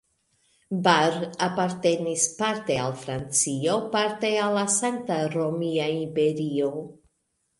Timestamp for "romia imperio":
5.35-6.73